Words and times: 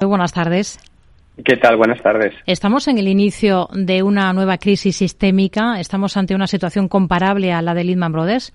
Muy 0.00 0.08
buenas 0.08 0.32
tardes. 0.32 0.80
¿Qué 1.44 1.58
tal? 1.58 1.76
Buenas 1.76 2.02
tardes. 2.02 2.32
Estamos 2.46 2.88
en 2.88 2.96
el 2.96 3.06
inicio 3.06 3.68
de 3.74 4.02
una 4.02 4.32
nueva 4.32 4.56
crisis 4.56 4.96
sistémica. 4.96 5.78
¿Estamos 5.78 6.16
ante 6.16 6.34
una 6.34 6.46
situación 6.46 6.88
comparable 6.88 7.52
a 7.52 7.60
la 7.60 7.74
de 7.74 7.84
Lehman 7.84 8.10
Brothers? 8.10 8.50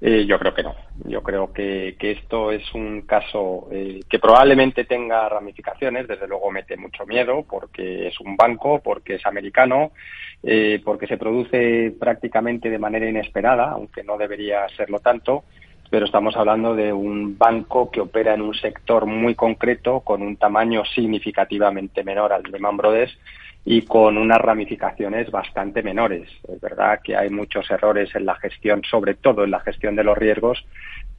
Eh, 0.00 0.24
yo 0.26 0.38
creo 0.38 0.54
que 0.54 0.62
no. 0.62 0.74
Yo 1.04 1.22
creo 1.22 1.52
que, 1.52 1.94
esto 2.00 2.52
es 2.52 2.62
un 2.74 3.02
caso 3.02 3.68
eh, 3.70 4.00
que 4.08 4.18
probablemente 4.18 4.84
tenga 4.84 5.28
ramificaciones. 5.28 6.08
Desde 6.08 6.26
luego 6.26 6.50
mete 6.50 6.78
mucho 6.78 7.04
miedo 7.04 7.44
porque 7.46 8.08
es 8.08 8.18
un 8.18 8.34
banco, 8.34 8.80
porque 8.82 9.16
es 9.16 9.26
americano, 9.26 9.92
eh, 10.42 10.80
porque 10.82 11.06
se 11.06 11.18
produce 11.18 11.94
prácticamente 12.00 12.70
de 12.70 12.78
manera 12.78 13.06
inesperada, 13.06 13.72
aunque 13.72 14.02
no 14.02 14.16
debería 14.16 14.66
serlo 14.74 15.00
tanto 15.00 15.44
pero 15.94 16.06
estamos 16.06 16.34
hablando 16.34 16.74
de 16.74 16.92
un 16.92 17.38
banco 17.38 17.88
que 17.88 18.00
opera 18.00 18.34
en 18.34 18.42
un 18.42 18.52
sector 18.52 19.06
muy 19.06 19.36
concreto, 19.36 20.00
con 20.00 20.22
un 20.22 20.34
tamaño 20.34 20.84
significativamente 20.84 22.02
menor 22.02 22.32
al 22.32 22.42
de 22.42 22.50
Lehman 22.50 22.76
y 23.64 23.82
con 23.82 24.18
unas 24.18 24.38
ramificaciones 24.38 25.30
bastante 25.30 25.84
menores. 25.84 26.28
Es 26.52 26.60
verdad 26.60 26.98
que 27.00 27.16
hay 27.16 27.30
muchos 27.30 27.70
errores 27.70 28.12
en 28.16 28.26
la 28.26 28.34
gestión, 28.34 28.82
sobre 28.82 29.14
todo 29.14 29.44
en 29.44 29.52
la 29.52 29.60
gestión 29.60 29.94
de 29.94 30.02
los 30.02 30.18
riesgos, 30.18 30.66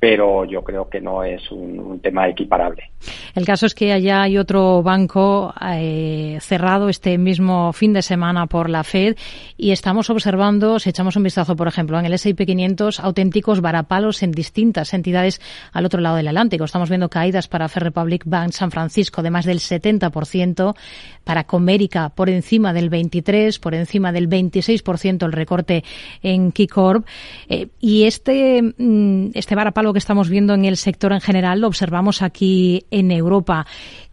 pero 0.08 0.46
yo 0.46 0.64
creo 0.64 0.88
que 0.88 1.02
no 1.02 1.24
es 1.24 1.50
un, 1.52 2.00
tema 2.00 2.30
equiparable. 2.30 2.92
El 3.34 3.44
caso 3.44 3.66
es 3.66 3.74
que 3.74 3.92
allá 3.92 4.22
hay 4.22 4.38
otro 4.38 4.84
banco 4.84 5.52
eh, 5.60 6.38
cerrado 6.42 6.90
este 6.90 7.18
mismo 7.18 7.74
fin 7.74 7.92
de 7.94 8.04
semana 8.04 8.46
por 8.46 8.70
la 8.70 8.84
Fed 8.84 9.16
y 9.58 9.72
estamos 9.72 10.12
observando, 10.12 10.78
si 10.78 10.92
echamos 10.92 11.16
un 11.16 11.24
vistazo, 11.24 11.56
por 11.56 11.68
ejemplo, 11.68 11.98
en 11.98 12.06
el 12.06 12.14
S&P 12.14 12.46
500, 12.46 13.00
auténticos 13.00 13.62
varapalos 13.62 14.22
en 14.22 14.32
distintas 14.32 14.94
entidades 14.94 15.42
al 15.74 15.86
otro 15.86 16.02
lado 16.02 16.18
del 16.18 16.28
Atlántico. 16.28 16.66
Estamos 16.66 16.90
viendo 16.90 17.10
caídas 17.10 17.48
para 17.48 17.68
Fair 17.68 17.86
Republic 17.86 18.26
Bank 18.28 18.52
San 18.52 18.70
Francisco 18.70 19.24
de 19.24 19.32
más 19.32 19.46
del 19.46 19.58
70%, 19.58 20.76
para 21.24 21.46
Comérica 21.46 22.10
por 22.10 22.30
encima 22.30 22.74
del 22.74 22.92
23%, 22.92 23.60
por 23.60 23.74
encima 23.74 24.12
del 24.12 24.30
26% 24.30 25.26
el 25.26 25.32
recorte 25.32 25.84
en 26.22 26.52
Keycorp. 26.52 27.08
Eh, 27.50 27.70
y 27.80 28.04
este, 28.04 28.62
mm, 28.62 29.32
este 29.34 29.56
varapalo 29.56 29.95
que 29.96 30.00
estamos 30.00 30.30
viendo 30.30 30.54
en 30.54 30.66
el 30.66 30.76
sector 30.76 31.14
en 31.14 31.22
general 31.22 31.62
lo 31.62 31.68
observamos 31.68 32.22
aquí 32.22 32.86
en 32.92 33.12
Europa. 33.12 33.66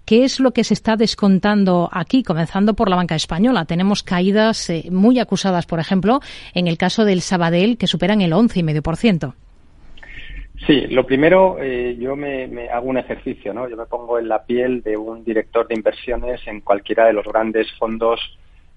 ¿Qué 0.04 0.24
es 0.24 0.40
lo 0.40 0.52
que 0.52 0.64
se 0.64 0.74
está 0.74 0.96
descontando 0.96 1.88
aquí, 1.92 2.22
comenzando 2.22 2.74
por 2.74 2.88
la 2.88 2.96
banca 2.96 3.14
española? 3.14 3.64
Tenemos 3.64 4.02
caídas 4.02 4.70
eh, 4.70 4.84
muy 4.90 5.18
acusadas, 5.18 5.66
por 5.66 5.80
ejemplo, 5.80 6.20
en 6.54 6.66
el 6.66 6.76
caso 6.76 7.04
del 7.04 7.20
Sabadell, 7.20 7.78
que 7.78 7.86
superan 7.86 8.20
el 8.20 8.32
11,5%. 8.32 9.34
Sí, 10.66 10.86
lo 10.88 11.04
primero, 11.04 11.56
eh, 11.60 11.96
yo 11.98 12.14
me, 12.14 12.68
hago 12.68 12.88
un 12.88 12.98
ejercicio, 12.98 13.52
¿no? 13.52 13.68
Yo 13.68 13.76
me 13.76 13.86
pongo 13.86 14.18
en 14.18 14.28
la 14.28 14.44
piel 14.44 14.82
de 14.82 14.96
un 14.96 15.24
director 15.24 15.66
de 15.66 15.74
inversiones 15.74 16.40
en 16.46 16.60
cualquiera 16.60 17.06
de 17.06 17.12
los 17.12 17.26
grandes 17.26 17.66
fondos 17.78 18.20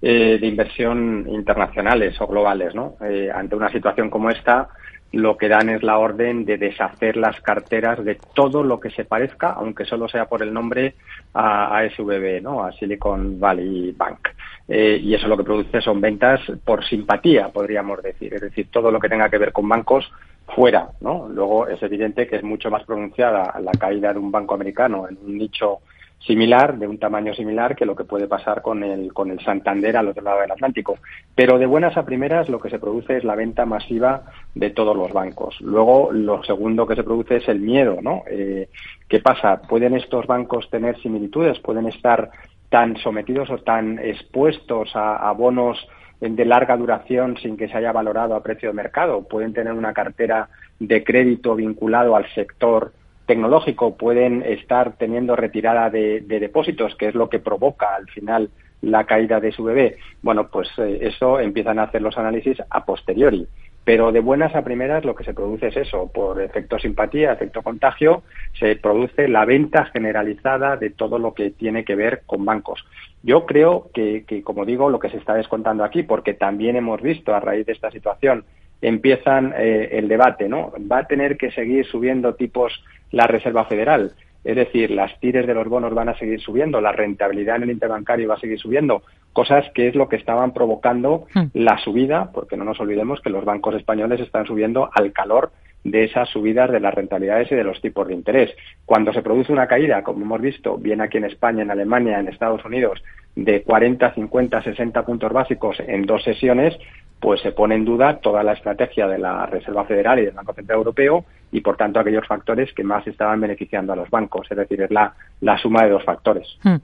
eh, 0.02 0.38
de 0.40 0.46
inversión 0.46 1.26
internacionales 1.28 2.20
o 2.20 2.26
globales, 2.26 2.74
¿no? 2.74 2.96
ante 3.32 3.56
una 3.56 3.70
situación 3.70 4.10
como 4.10 4.30
esta, 4.30 4.68
lo 5.12 5.36
que 5.36 5.48
dan 5.48 5.68
es 5.68 5.82
la 5.82 5.98
orden 5.98 6.44
de 6.44 6.58
deshacer 6.58 7.16
las 7.16 7.40
carteras 7.40 8.04
de 8.04 8.18
todo 8.34 8.62
lo 8.62 8.80
que 8.80 8.90
se 8.90 9.04
parezca, 9.04 9.50
aunque 9.52 9.84
solo 9.84 10.08
sea 10.08 10.26
por 10.26 10.42
el 10.42 10.52
nombre, 10.52 10.94
a, 11.34 11.82
SVB, 11.94 12.42
¿no? 12.42 12.64
a 12.64 12.72
Silicon 12.72 13.38
Valley 13.38 13.92
Bank. 13.96 14.28
Eh, 14.68 14.98
y 15.00 15.14
eso 15.14 15.28
lo 15.28 15.36
que 15.36 15.44
produce 15.44 15.80
son 15.80 16.00
ventas 16.00 16.40
por 16.64 16.84
simpatía, 16.84 17.48
podríamos 17.48 18.02
decir. 18.02 18.34
Es 18.34 18.40
decir, 18.40 18.68
todo 18.70 18.90
lo 18.90 18.98
que 18.98 19.08
tenga 19.08 19.30
que 19.30 19.38
ver 19.38 19.52
con 19.52 19.68
bancos 19.68 20.10
fuera. 20.54 20.88
¿no? 21.00 21.28
Luego 21.28 21.68
es 21.68 21.82
evidente 21.82 22.26
que 22.26 22.36
es 22.36 22.42
mucho 22.42 22.70
más 22.70 22.84
pronunciada 22.84 23.58
la 23.60 23.72
caída 23.72 24.12
de 24.12 24.18
un 24.18 24.30
banco 24.30 24.54
americano 24.54 25.08
en 25.08 25.18
un 25.24 25.38
nicho 25.38 25.80
similar, 26.18 26.78
de 26.78 26.88
un 26.88 26.98
tamaño 26.98 27.34
similar 27.34 27.76
que 27.76 27.86
lo 27.86 27.94
que 27.94 28.04
puede 28.04 28.26
pasar 28.26 28.62
con 28.62 28.82
el, 28.82 29.12
con 29.12 29.30
el 29.30 29.40
Santander 29.40 29.96
al 29.96 30.08
otro 30.08 30.22
lado 30.22 30.40
del 30.40 30.50
Atlántico. 30.50 30.98
Pero 31.34 31.58
de 31.58 31.66
buenas 31.66 31.96
a 31.96 32.04
primeras 32.04 32.48
lo 32.48 32.60
que 32.60 32.70
se 32.70 32.78
produce 32.78 33.18
es 33.18 33.24
la 33.24 33.36
venta 33.36 33.64
masiva 33.64 34.22
de 34.54 34.70
todos 34.70 34.96
los 34.96 35.12
bancos. 35.12 35.60
Luego, 35.60 36.10
lo 36.12 36.42
segundo 36.42 36.86
que 36.86 36.96
se 36.96 37.04
produce 37.04 37.36
es 37.36 37.48
el 37.48 37.60
miedo, 37.60 37.98
¿no? 38.02 38.24
Eh, 38.28 38.68
¿Qué 39.08 39.20
pasa? 39.20 39.62
¿Pueden 39.62 39.94
estos 39.94 40.26
bancos 40.26 40.68
tener 40.70 41.00
similitudes? 41.00 41.60
¿Pueden 41.60 41.86
estar 41.86 42.30
tan 42.70 42.96
sometidos 42.96 43.48
o 43.50 43.58
tan 43.58 43.98
expuestos 44.00 44.96
a, 44.96 45.28
a 45.28 45.32
bonos 45.32 45.78
de 46.18 46.44
larga 46.44 46.76
duración 46.76 47.36
sin 47.36 47.56
que 47.56 47.68
se 47.68 47.76
haya 47.76 47.92
valorado 47.92 48.34
a 48.34 48.42
precio 48.42 48.70
de 48.70 48.74
mercado? 48.74 49.22
¿Pueden 49.28 49.52
tener 49.52 49.74
una 49.74 49.92
cartera 49.92 50.48
de 50.80 51.04
crédito 51.04 51.54
vinculado 51.54 52.16
al 52.16 52.26
sector 52.34 52.92
tecnológico 53.26 53.96
pueden 53.96 54.42
estar 54.42 54.96
teniendo 54.96 55.36
retirada 55.36 55.90
de, 55.90 56.20
depósitos, 56.20 56.94
que 56.96 57.08
es 57.08 57.14
lo 57.14 57.28
que 57.28 57.40
provoca 57.40 57.94
al 57.94 58.08
final 58.08 58.50
la 58.82 59.04
caída 59.04 59.40
de 59.40 59.52
su 59.52 59.64
bebé. 59.64 59.96
Bueno, 60.22 60.48
pues 60.48 60.68
eh, 60.78 60.98
eso 61.02 61.40
empiezan 61.40 61.78
a 61.78 61.84
hacer 61.84 62.02
los 62.02 62.16
análisis 62.16 62.58
a 62.70 62.84
posteriori. 62.84 63.46
Pero 63.84 64.10
de 64.10 64.18
buenas 64.18 64.54
a 64.56 64.64
primeras 64.64 65.04
lo 65.04 65.14
que 65.14 65.22
se 65.22 65.32
produce 65.32 65.68
es 65.68 65.76
eso, 65.76 66.10
por 66.12 66.42
efecto 66.42 66.76
simpatía, 66.76 67.32
efecto 67.32 67.62
contagio, 67.62 68.24
se 68.58 68.74
produce 68.74 69.28
la 69.28 69.44
venta 69.44 69.84
generalizada 69.86 70.76
de 70.76 70.90
todo 70.90 71.20
lo 71.20 71.34
que 71.34 71.50
tiene 71.50 71.84
que 71.84 71.94
ver 71.94 72.22
con 72.26 72.44
bancos. 72.44 72.84
Yo 73.22 73.46
creo 73.46 73.90
que, 73.94 74.24
que 74.26 74.42
como 74.42 74.64
digo, 74.64 74.90
lo 74.90 74.98
que 74.98 75.10
se 75.10 75.18
está 75.18 75.34
descontando 75.34 75.84
aquí, 75.84 76.02
porque 76.02 76.34
también 76.34 76.74
hemos 76.74 77.00
visto 77.00 77.32
a 77.32 77.38
raíz 77.38 77.64
de 77.64 77.72
esta 77.72 77.92
situación 77.92 78.44
empiezan 78.80 79.54
eh, 79.56 79.90
el 79.92 80.08
debate, 80.08 80.48
¿no? 80.48 80.72
Va 80.90 80.98
a 80.98 81.06
tener 81.06 81.36
que 81.36 81.50
seguir 81.50 81.86
subiendo 81.86 82.34
tipos 82.34 82.72
la 83.10 83.26
Reserva 83.26 83.64
Federal. 83.64 84.12
Es 84.44 84.54
decir, 84.54 84.90
las 84.92 85.18
tires 85.18 85.46
de 85.46 85.54
los 85.54 85.66
bonos 85.66 85.92
van 85.92 86.08
a 86.08 86.18
seguir 86.18 86.40
subiendo, 86.40 86.80
la 86.80 86.92
rentabilidad 86.92 87.56
en 87.56 87.64
el 87.64 87.70
interbancario 87.70 88.28
va 88.28 88.36
a 88.36 88.40
seguir 88.40 88.60
subiendo, 88.60 89.02
cosas 89.32 89.64
que 89.74 89.88
es 89.88 89.96
lo 89.96 90.08
que 90.08 90.16
estaban 90.16 90.52
provocando 90.54 91.26
hmm. 91.34 91.46
la 91.54 91.78
subida, 91.78 92.30
porque 92.32 92.56
no 92.56 92.64
nos 92.64 92.78
olvidemos 92.78 93.20
que 93.20 93.30
los 93.30 93.44
bancos 93.44 93.74
españoles 93.74 94.20
están 94.20 94.46
subiendo 94.46 94.88
al 94.92 95.12
calor 95.12 95.50
de 95.82 96.04
esas 96.04 96.28
subidas 96.28 96.70
de 96.70 96.80
las 96.80 96.94
rentabilidades 96.94 97.50
y 97.52 97.54
de 97.54 97.64
los 97.64 97.80
tipos 97.80 98.06
de 98.08 98.14
interés. 98.14 98.50
Cuando 98.84 99.12
se 99.12 99.22
produce 99.22 99.52
una 99.52 99.66
caída, 99.66 100.02
como 100.02 100.24
hemos 100.24 100.40
visto, 100.40 100.76
bien 100.78 101.00
aquí 101.00 101.18
en 101.18 101.24
España, 101.24 101.62
en 101.62 101.70
Alemania, 101.70 102.18
en 102.18 102.28
Estados 102.28 102.64
Unidos, 102.64 103.02
de 103.36 103.62
40, 103.62 104.14
50, 104.14 104.62
60 104.62 105.02
puntos 105.04 105.32
básicos 105.32 105.76
en 105.86 106.02
dos 106.06 106.24
sesiones, 106.24 106.76
pues 107.20 107.40
se 107.40 107.52
pone 107.52 107.74
en 107.74 107.84
duda 107.84 108.18
toda 108.18 108.42
la 108.42 108.52
estrategia 108.52 109.06
de 109.06 109.18
la 109.18 109.46
Reserva 109.46 109.84
Federal 109.84 110.18
y 110.18 110.26
del 110.26 110.34
Banco 110.34 110.52
Central 110.52 110.78
Europeo 110.78 111.24
y, 111.50 111.60
por 111.60 111.76
tanto, 111.76 111.98
aquellos 111.98 112.26
factores 112.26 112.72
que 112.74 112.84
más 112.84 113.06
estaban 113.06 113.40
beneficiando 113.40 113.92
a 113.92 113.96
los 113.96 114.10
bancos. 114.10 114.46
Es 114.50 114.56
decir, 114.56 114.82
es 114.82 114.90
la, 114.90 115.14
la 115.40 115.56
suma 115.58 115.84
de 115.84 115.90
dos 115.90 116.04
factores. 116.04 116.46
Hmm. 116.62 116.76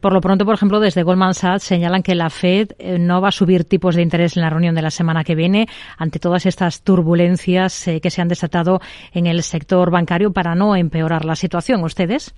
por 0.00 0.12
lo 0.12 0.20
pronto, 0.20 0.44
por 0.44 0.54
ejemplo, 0.54 0.80
desde 0.80 1.02
Goldman 1.02 1.34
Sachs 1.34 1.64
señalan 1.64 2.02
que 2.02 2.14
la 2.14 2.30
Fed 2.30 2.70
eh, 2.78 2.98
no 2.98 3.20
va 3.20 3.28
a 3.28 3.32
subir 3.32 3.64
tipos 3.64 3.94
de 3.94 4.02
interés 4.02 4.36
en 4.36 4.42
la 4.42 4.50
reunión 4.50 4.74
de 4.74 4.82
la 4.82 4.90
semana 4.90 5.22
que 5.22 5.34
viene 5.34 5.66
ante 5.96 6.18
todas 6.18 6.46
estas 6.46 6.82
turbulencias 6.82 7.86
eh, 7.86 8.00
que 8.00 8.10
se 8.10 8.20
han 8.20 8.28
desatado 8.28 8.80
en 9.12 9.26
el 9.26 9.42
sector 9.42 9.90
bancario 9.90 10.32
para 10.32 10.54
no 10.54 10.74
empeorar 10.74 11.24
la 11.24 11.36
situación. 11.36 11.84
¿Ustedes? 11.84 12.34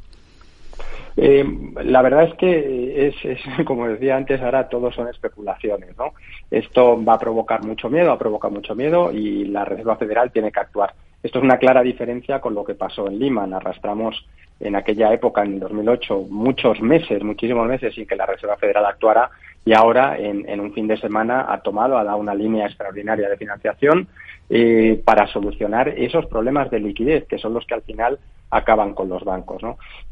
Eh, 1.22 1.44
la 1.84 2.00
verdad 2.00 2.24
es 2.24 2.34
que 2.36 3.08
es, 3.08 3.14
como 3.66 3.86
decía 3.86 4.16
antes, 4.16 4.40
ahora 4.40 4.70
todo 4.70 4.90
son 4.90 5.06
especulaciones, 5.08 5.94
¿no? 5.98 6.14
Esto 6.50 7.04
va 7.04 7.14
a 7.14 7.18
provocar 7.18 7.62
mucho 7.62 7.90
miedo, 7.90 8.10
ha 8.10 8.18
provocado 8.18 8.54
mucho 8.54 8.74
miedo 8.74 9.12
y 9.12 9.44
la 9.44 9.66
Reserva 9.66 9.96
Federal 9.96 10.32
tiene 10.32 10.50
que 10.50 10.60
actuar. 10.60 10.94
Esto 11.22 11.38
es 11.38 11.44
una 11.44 11.58
clara 11.58 11.82
diferencia 11.82 12.40
con 12.40 12.54
lo 12.54 12.64
que 12.64 12.74
pasó 12.74 13.06
en 13.06 13.18
Lehman. 13.18 13.52
Arrastramos 13.52 14.26
en 14.60 14.76
aquella 14.76 15.12
época, 15.12 15.42
en 15.42 15.60
2008, 15.60 16.28
muchos 16.30 16.80
meses, 16.80 17.22
muchísimos 17.22 17.68
meses 17.68 17.94
sin 17.94 18.06
que 18.06 18.16
la 18.16 18.24
Reserva 18.24 18.56
Federal 18.56 18.86
actuara 18.86 19.30
y 19.66 19.74
ahora 19.74 20.16
en, 20.16 20.58
un 20.58 20.72
fin 20.72 20.88
de 20.88 20.96
semana 20.96 21.52
ha 21.52 21.60
tomado, 21.60 21.98
ha 21.98 22.04
dado 22.04 22.16
una 22.16 22.34
línea 22.34 22.64
extraordinaria 22.64 23.28
de 23.28 23.36
financiación 23.36 24.08
eh, 24.48 25.02
para 25.04 25.26
solucionar 25.26 25.90
esos 25.90 26.24
problemas 26.26 26.70
de 26.70 26.80
liquidez, 26.80 27.26
que 27.26 27.36
son 27.36 27.52
los 27.52 27.66
que 27.66 27.74
al 27.74 27.82
final 27.82 28.18
acaban 28.50 28.94
con 28.94 29.08
los 29.08 29.24
bancos. 29.24 29.62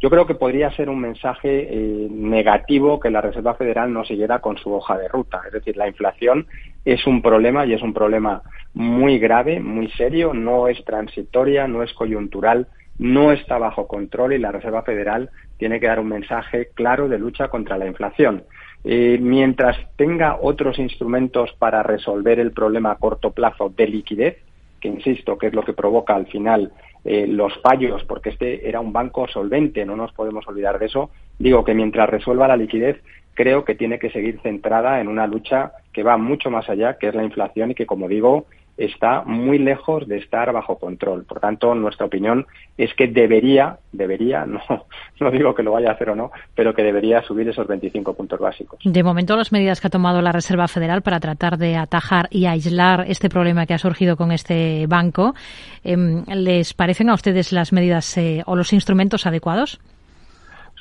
Yo 0.01 0.11
creo 0.11 0.27
que 0.27 0.35
podría 0.35 0.71
ser 0.73 0.89
un 0.89 1.01
mensaje 1.01 1.69
eh, 1.71 2.09
negativo 2.11 3.01
que 3.01 3.11
la 3.11 3.21
Reserva 3.21 3.55
Federal 3.55 3.93
no 3.93 4.05
siguiera 4.05 4.39
con 4.41 4.57
su 4.59 4.73
hoja 4.73 4.97
de 4.97 5.09
ruta. 5.09 5.43
Es 5.47 5.53
decir, 5.53 5.77
la 5.77 5.89
inflación 5.89 6.47
es 6.85 7.07
un 7.07 7.21
problema 7.21 7.67
y 7.67 7.75
es 7.75 7.83
un 7.83 7.93
problema 7.93 8.43
muy 8.75 9.19
grave, 9.19 9.61
muy 9.61 9.91
serio, 9.91 10.33
no 10.35 10.69
es 10.69 10.85
transitoria, 10.85 11.67
no 11.67 11.83
es 11.83 11.93
coyuntural, 11.95 12.69
no 12.99 13.33
está 13.33 13.59
bajo 13.59 13.87
control 13.87 14.33
y 14.33 14.39
la 14.39 14.53
Reserva 14.53 14.83
Federal 14.83 15.31
tiene 15.57 15.81
que 15.81 15.87
dar 15.87 16.01
un 16.01 16.09
mensaje 16.09 16.69
claro 16.75 17.09
de 17.09 17.19
lucha 17.19 17.49
contra 17.49 17.79
la 17.79 17.87
inflación. 17.87 18.45
Eh, 18.85 19.19
mientras 19.21 19.77
tenga 19.97 20.39
otros 20.41 20.79
instrumentos 20.79 21.53
para 21.59 21.83
resolver 21.83 22.39
el 22.39 22.53
problema 22.53 22.93
a 22.93 22.97
corto 22.97 23.33
plazo 23.33 23.73
de 23.77 23.89
liquidez, 23.89 24.39
que 24.81 24.89
insisto 24.89 25.37
que 25.37 25.49
es 25.49 25.55
lo 25.55 25.63
que 25.63 25.73
provoca 25.73 26.15
al 26.15 26.27
final 26.27 26.73
eh, 27.11 27.27
los 27.27 27.59
fallos, 27.63 28.05
porque 28.05 28.29
este 28.29 28.69
era 28.69 28.81
un 28.81 28.93
banco 28.93 29.27
solvente, 29.29 29.87
no 29.87 29.97
nos 29.97 30.13
podemos 30.13 30.47
olvidar 30.47 30.79
de 30.79 30.85
eso, 30.85 31.09
digo 31.39 31.65
que 31.65 31.73
mientras 31.73 32.07
resuelva 32.11 32.47
la 32.47 32.59
liquidez, 32.59 33.03
creo 33.33 33.65
que 33.65 33.75
tiene 33.75 33.99
que 33.99 34.11
seguir 34.11 34.41
centrada 34.43 35.01
en 35.01 35.09
una 35.09 35.27
lucha 35.27 35.73
que 35.95 36.03
va 36.03 36.19
mucho 36.19 36.51
más 36.51 36.69
allá, 36.69 36.99
que 36.99 37.09
es 37.09 37.15
la 37.15 37.25
inflación 37.25 37.71
y 37.71 37.75
que, 37.75 37.87
como 37.87 38.09
digo, 38.09 38.45
está 38.79 39.23
muy 39.23 39.59
lejos 39.59 40.07
de 40.07 40.19
estar 40.19 40.53
bajo 40.53 40.79
control. 40.79 41.25
Por 41.25 41.41
tanto, 41.41 41.75
nuestra 41.75 42.07
opinión 42.07 42.47
es 42.79 42.95
que 42.95 43.09
debería, 43.09 43.79
debería, 43.93 44.47
no, 44.47 44.61
no 45.21 45.31
digo 45.31 45.55
que 45.55 45.63
lo 45.63 45.73
vaya 45.73 45.91
a 45.91 45.93
hacer 45.93 46.11
o 46.11 46.17
no, 46.17 46.31
pero 46.55 46.73
que 46.73 46.83
debería 46.83 47.23
subir 47.23 47.49
esos 47.49 47.67
25 47.67 48.15
puntos 48.15 48.39
básicos. 48.39 48.79
De 48.85 49.03
momento, 49.03 49.37
las 49.37 49.53
medidas 49.53 49.81
que 49.81 49.89
ha 49.89 49.91
tomado 49.91 50.23
la 50.23 50.33
Reserva 50.33 50.69
Federal 50.69 51.03
para 51.03 51.21
tratar 51.21 51.59
de 51.59 51.77
atajar 51.77 52.29
y 52.31 52.47
aislar 52.47 53.05
este 53.09 53.29
problema 53.29 53.67
que 53.67 53.75
ha 53.75 53.79
surgido 53.79 54.17
con 54.17 54.31
este 54.31 54.87
banco, 54.87 55.35
em, 55.83 56.25
¿les 56.29 56.73
parecen 56.73 57.11
a 57.11 57.15
ustedes 57.15 57.53
las 57.53 57.73
medidas 57.73 58.17
eh, 58.17 58.43
o 58.47 58.55
los 58.55 58.73
instrumentos 58.73 59.27
adecuados? 59.27 59.81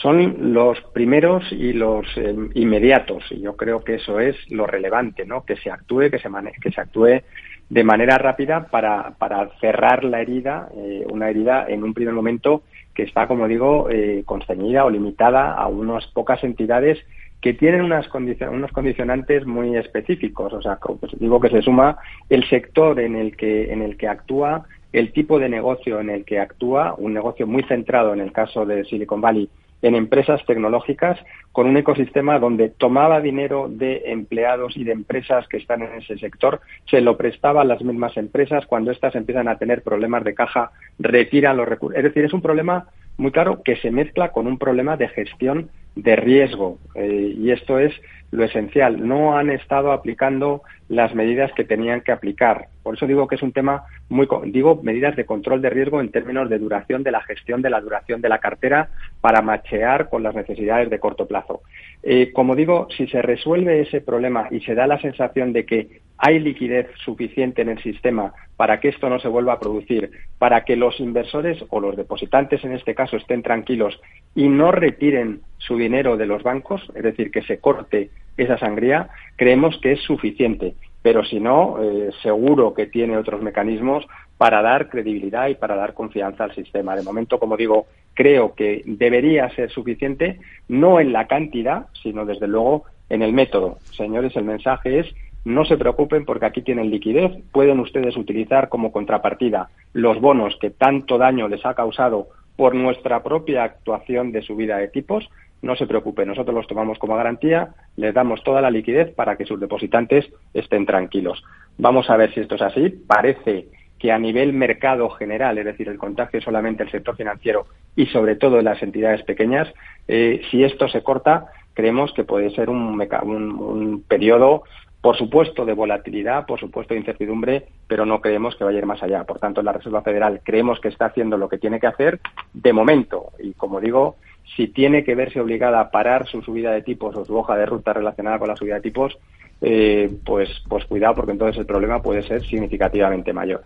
son 0.02 0.54
los 0.54 0.80
primeros 0.94 1.44
y 1.52 1.74
los 1.74 2.06
em, 2.18 2.50
inmediatos 2.54 3.24
y 3.32 3.42
yo 3.42 3.56
creo 3.56 3.84
que 3.84 3.96
eso 3.96 4.20
es 4.20 4.36
lo 4.52 4.68
relevante, 4.68 5.26
¿no? 5.26 5.44
Que 5.44 5.56
se 5.58 5.72
actúe, 5.72 6.12
que 6.12 6.20
se 6.20 6.30
que 6.62 6.72
se 6.72 6.82
actúe 6.82 7.22
de 7.70 7.84
manera 7.84 8.18
rápida 8.18 8.68
para, 8.68 9.12
para 9.18 9.50
cerrar 9.60 10.04
la 10.04 10.22
herida, 10.22 10.70
eh, 10.76 11.06
una 11.10 11.30
herida 11.30 11.66
en 11.68 11.84
un 11.84 11.94
primer 11.94 12.14
momento 12.14 12.64
que 12.94 13.04
está, 13.04 13.28
como 13.28 13.48
digo, 13.48 13.90
eh, 13.90 14.24
constreñida 14.26 14.86
o 14.86 14.90
limitada 14.90 15.54
a 15.54 15.68
unas 15.68 16.08
pocas 16.08 16.44
entidades 16.44 16.98
que 17.42 17.54
tienen 17.54 17.82
unas 17.84 18.08
unos 18.14 18.72
condicionantes 18.72 19.46
muy 19.46 19.76
específicos. 19.76 20.54
O 20.54 20.62
sea, 20.62 20.78
pues 20.78 21.12
digo 21.20 21.40
que 21.40 21.50
se 21.50 21.62
suma 21.62 21.98
el 22.30 22.48
sector 22.50 23.00
en 23.00 23.16
el 23.16 23.36
que, 23.36 23.72
en 23.72 23.82
el 23.82 23.98
que 23.98 24.08
actúa, 24.08 24.66
el 24.94 25.12
tipo 25.12 25.38
de 25.38 25.50
negocio 25.50 26.00
en 26.00 26.10
el 26.10 26.26
que 26.26 26.40
actúa, 26.40 26.96
un 26.98 27.14
negocio 27.14 27.46
muy 27.46 27.64
centrado 27.64 28.14
en 28.14 28.22
el 28.22 28.32
caso 28.32 28.66
de 28.66 28.86
Silicon 28.86 29.22
Valley 29.22 29.50
en 29.82 29.96
empresas 29.96 30.44
tecnológicas 30.46 31.20
con 31.52 31.68
un 31.68 31.78
ecosistema 31.78 32.40
donde 32.40 32.70
tomaba 32.70 33.22
dinero 33.22 33.68
de 33.70 34.04
empleados 34.08 34.76
y 34.78 34.84
de 34.84 34.92
empresas 34.92 35.48
que 35.48 35.58
están 35.58 35.82
en 35.82 35.94
ese 35.94 36.18
sector, 36.18 36.62
se 36.90 37.02
lo 37.02 37.18
prestaba 37.18 37.62
a 37.62 37.66
las 37.66 37.82
mismas 37.82 38.18
empresas, 38.18 38.66
cuando 38.66 38.92
éstas 38.92 39.16
empiezan 39.16 39.48
a 39.48 39.58
tener 39.58 39.82
problemas 39.82 40.24
de 40.24 40.36
caja, 40.36 40.72
retiran 41.00 41.58
los 41.58 41.68
recursos. 41.68 41.98
Es 41.98 42.04
decir, 42.04 42.26
es 42.26 42.34
un 42.34 42.42
problema 42.42 42.88
muy 43.18 43.32
claro 43.32 43.64
que 43.64 43.76
se 43.78 43.92
mezcla 43.92 44.32
con 44.32 44.48
un 44.48 44.58
problema 44.58 44.98
de 44.98 45.08
gestión 45.10 45.70
de 45.96 46.16
riesgo. 46.16 46.78
Eh, 46.96 47.34
y 47.38 47.52
esto 47.52 47.80
es 47.80 47.94
lo 48.32 48.44
esencial. 48.44 49.08
No 49.08 49.38
han 49.38 49.50
estado 49.50 49.92
aplicando 49.92 50.62
las 50.90 51.14
medidas 51.14 51.52
que 51.54 51.64
tenían 51.64 52.02
que 52.02 52.12
aplicar. 52.12 52.68
Por 52.84 52.96
eso 52.96 53.08
digo 53.08 53.28
que 53.28 53.36
es 53.36 53.42
un 53.42 53.52
tema 53.52 53.84
muy, 54.10 54.28
digo, 54.46 54.80
medidas 54.82 55.16
de 55.16 55.26
control 55.26 55.62
de 55.62 55.70
riesgo 55.70 56.00
en 56.00 56.12
términos 56.12 56.50
de 56.50 56.60
duración 56.60 57.04
de 57.04 57.12
la 57.12 57.22
gestión 57.22 57.62
de 57.62 57.70
la 57.70 57.82
duración 57.82 58.22
de 58.22 58.30
la 58.30 58.40
cartera 58.40 58.90
para 59.20 59.42
machear 59.42 60.10
con 60.10 60.24
las 60.24 60.36
necesidades 60.36 60.90
de 60.90 61.00
corto 61.00 61.28
plazo. 61.28 61.62
Eh, 62.04 62.32
como 62.32 62.56
digo, 62.56 62.88
si 62.96 63.08
se 63.08 63.22
resuelve 63.22 63.82
ese 63.82 64.02
problema 64.02 64.48
y 64.52 64.62
se 64.62 64.76
da 64.76 64.88
la 64.88 65.00
sensación 65.02 65.52
de 65.52 65.66
que 65.66 66.02
hay 66.18 66.40
liquidez 66.40 66.88
suficiente 67.04 67.62
en 67.62 67.70
el 67.70 67.82
sistema 67.84 68.34
para 68.56 68.80
que 68.80 68.90
esto 68.90 69.10
no 69.10 69.20
se 69.20 69.28
vuelva 69.28 69.54
a 69.54 69.60
producir, 69.60 70.10
para 70.40 70.64
que 70.64 70.76
los 70.76 71.00
inversores 71.00 71.64
o 71.70 71.80
los 71.80 71.96
depositantes 71.96 72.64
en 72.64 72.72
este 72.72 72.96
caso 72.96 73.18
estén 73.18 73.44
tranquilos 73.44 74.00
y 74.34 74.48
no 74.50 74.72
retiren 74.72 75.42
su 75.58 75.78
dinero 75.78 76.18
de 76.18 76.26
los 76.26 76.42
bancos, 76.44 76.82
es 76.96 77.04
decir, 77.04 77.30
que 77.30 77.44
se 77.44 77.60
corte 77.60 78.10
esa 78.38 78.58
sangría, 78.58 79.10
creemos 79.36 79.78
que 79.82 79.94
es 79.94 80.02
suficiente. 80.02 80.76
Pero 81.02 81.24
si 81.24 81.40
no, 81.40 81.82
eh, 81.82 82.12
seguro 82.22 82.74
que 82.74 82.88
tiene 82.88 83.18
otros 83.18 83.42
mecanismos 83.42 84.06
para 84.38 84.62
dar 84.62 84.90
credibilidad 84.90 85.48
y 85.48 85.56
para 85.56 85.76
dar 85.76 85.94
confianza 85.94 86.44
al 86.44 86.54
sistema. 86.54 86.96
De 86.96 87.04
momento, 87.04 87.40
como 87.40 87.58
digo, 87.58 87.88
creo 88.14 88.54
que 88.54 88.84
debería 88.86 89.50
ser 89.56 89.72
suficiente, 89.72 90.40
no 90.68 91.00
en 91.00 91.14
la 91.14 91.28
cantidad, 91.28 91.88
sino 92.02 92.26
desde 92.26 92.48
luego 92.48 92.86
en 93.10 93.22
el 93.22 93.34
método. 93.34 93.78
Señores, 93.92 94.36
el 94.36 94.44
mensaje 94.44 95.00
es 95.00 95.08
no 95.46 95.64
se 95.64 95.78
preocupen 95.78 96.26
porque 96.26 96.46
aquí 96.46 96.62
tienen 96.62 96.92
liquidez, 96.92 97.32
pueden 97.54 97.80
ustedes 97.80 98.18
utilizar 98.18 98.68
como 98.68 98.92
contrapartida 98.92 99.70
los 99.94 100.20
bonos 100.20 100.58
que 100.60 100.72
tanto 100.72 101.18
daño 101.18 101.48
les 101.48 101.66
ha 101.66 101.74
causado 101.74 102.28
por 102.58 102.76
nuestra 102.76 103.24
propia 103.24 103.64
actuación 103.64 104.34
de 104.34 104.42
subida 104.42 104.78
de 104.78 104.90
tipos. 104.90 105.30
No 105.62 105.76
se 105.76 105.88
preocupen, 105.88 106.28
nosotros 106.28 106.56
los 106.56 106.68
tomamos 106.68 107.00
como 107.00 107.16
garantía, 107.16 107.70
les 107.96 108.14
damos 108.14 108.44
toda 108.44 108.62
la 108.62 108.72
liquidez 108.72 109.14
para 109.14 109.36
que 109.36 109.46
sus 109.46 109.60
depositantes 109.60 110.30
estén 110.54 110.86
tranquilos. 110.86 111.44
Vamos 111.78 112.10
a 112.10 112.18
ver 112.18 112.34
si 112.34 112.42
esto 112.42 112.56
es 112.56 112.62
así. 112.62 112.90
Parece 112.90 113.68
que 113.98 114.12
a 114.12 114.20
nivel 114.20 114.54
mercado 114.54 115.10
general, 115.10 115.58
es 115.58 115.66
decir, 115.66 115.90
el 115.90 115.98
contagio 115.98 116.42
solamente 116.42 116.84
el 116.84 116.92
sector 116.92 117.16
financiero 117.16 117.66
y 117.96 118.06
sobre 118.08 118.36
todo 118.36 118.62
las 118.62 118.82
entidades 118.84 119.24
pequeñas, 119.24 119.68
eh, 120.08 120.42
si 120.52 120.64
esto 120.64 120.88
se 120.88 121.02
corta, 121.02 121.48
creemos 121.74 122.14
que 122.14 122.24
puede 122.24 122.52
ser 122.52 122.70
un, 122.70 123.02
un 123.02 124.04
periodo 124.08 124.64
por 125.02 125.16
supuesto, 125.16 125.64
de 125.64 125.74
volatilidad, 125.74 126.46
por 126.46 126.60
supuesto, 126.60 126.94
de 126.94 127.00
incertidumbre, 127.00 127.68
pero 127.88 128.06
no 128.06 128.20
creemos 128.20 128.56
que 128.56 128.64
vaya 128.64 128.78
a 128.78 128.80
ir 128.80 128.86
más 128.86 129.02
allá. 129.04 129.24
Por 129.24 129.40
tanto, 129.40 129.62
la 129.62 129.72
Reserva 129.72 130.02
Federal 130.02 130.42
creemos 130.44 130.80
que 130.80 130.88
está 130.90 131.06
haciendo 131.06 131.38
lo 131.38 131.48
que 131.48 131.60
tiene 131.60 131.80
que 131.80 131.88
hacer 131.88 132.20
de 132.54 132.74
momento. 132.74 133.32
Y 133.40 133.54
como 133.54 133.80
digo, 133.80 134.18
si 134.56 134.68
tiene 134.68 135.04
que 135.04 135.16
verse 135.16 135.40
obligada 135.40 135.80
a 135.80 135.90
parar 135.90 136.28
su 136.28 136.42
subida 136.42 136.72
de 136.72 136.82
tipos 136.82 137.16
o 137.16 137.26
su 137.26 137.36
hoja 137.36 137.56
de 137.56 137.66
ruta 137.66 137.94
relacionada 137.94 138.40
con 138.40 138.48
la 138.48 138.56
subida 138.56 138.76
de 138.76 138.82
tipos, 138.82 139.18
eh, 139.60 140.10
pues, 140.24 140.50
pues 140.70 140.86
cuidado 140.86 141.16
porque 141.16 141.32
entonces 141.32 141.58
el 141.58 141.66
problema 141.66 142.00
puede 142.02 142.22
ser 142.22 142.46
significativamente 142.46 143.34
mayor. 143.34 143.64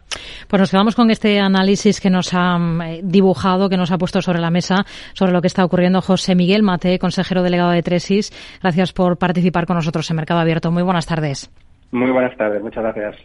Pues 0.47 0.59
nos 0.59 0.71
quedamos 0.71 0.95
con 0.95 1.11
este 1.11 1.39
análisis 1.39 1.99
que 1.99 2.09
nos 2.09 2.33
ha 2.33 2.57
eh, 2.85 3.01
dibujado, 3.03 3.69
que 3.69 3.77
nos 3.77 3.91
ha 3.91 3.97
puesto 3.97 4.21
sobre 4.21 4.39
la 4.39 4.51
mesa 4.51 4.85
sobre 5.13 5.33
lo 5.33 5.41
que 5.41 5.47
está 5.47 5.65
ocurriendo 5.65 6.01
José 6.01 6.33
Miguel 6.35 6.63
Mate, 6.63 6.97
consejero 6.97 7.43
delegado 7.43 7.71
de 7.71 7.83
Tresis. 7.83 8.31
Gracias 8.61 8.93
por 8.93 9.17
participar 9.17 9.65
con 9.65 9.75
nosotros 9.75 10.09
en 10.09 10.15
Mercado 10.15 10.39
Abierto. 10.39 10.71
Muy 10.71 10.83
buenas 10.83 11.05
tardes. 11.05 11.51
Muy 11.91 12.11
buenas 12.11 12.37
tardes, 12.37 12.61
muchas 12.61 12.83
gracias. 12.83 13.17